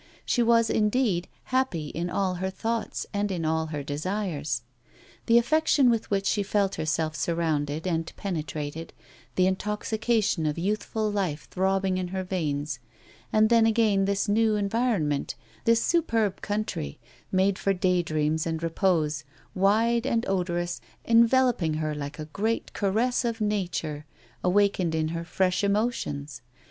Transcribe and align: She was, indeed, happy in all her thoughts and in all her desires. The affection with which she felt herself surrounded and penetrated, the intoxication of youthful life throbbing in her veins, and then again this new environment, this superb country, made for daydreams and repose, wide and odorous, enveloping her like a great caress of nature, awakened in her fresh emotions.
She 0.25 0.41
was, 0.41 0.71
indeed, 0.71 1.27
happy 1.43 1.89
in 1.89 2.09
all 2.09 2.33
her 2.41 2.49
thoughts 2.49 3.05
and 3.13 3.31
in 3.31 3.45
all 3.45 3.67
her 3.67 3.83
desires. 3.83 4.63
The 5.27 5.37
affection 5.37 5.91
with 5.91 6.09
which 6.09 6.25
she 6.25 6.41
felt 6.41 6.73
herself 6.73 7.15
surrounded 7.15 7.85
and 7.85 8.11
penetrated, 8.17 8.93
the 9.35 9.45
intoxication 9.45 10.47
of 10.47 10.57
youthful 10.57 11.11
life 11.11 11.47
throbbing 11.51 11.99
in 11.99 12.07
her 12.07 12.23
veins, 12.23 12.79
and 13.31 13.49
then 13.51 13.67
again 13.67 14.05
this 14.05 14.27
new 14.27 14.55
environment, 14.55 15.35
this 15.65 15.83
superb 15.83 16.41
country, 16.41 16.97
made 17.31 17.59
for 17.59 17.71
daydreams 17.71 18.47
and 18.47 18.63
repose, 18.63 19.23
wide 19.53 20.07
and 20.07 20.25
odorous, 20.27 20.81
enveloping 21.05 21.75
her 21.75 21.93
like 21.93 22.17
a 22.17 22.25
great 22.25 22.73
caress 22.73 23.23
of 23.23 23.39
nature, 23.39 24.07
awakened 24.43 24.95
in 24.95 25.09
her 25.09 25.23
fresh 25.23 25.63
emotions. 25.63 26.41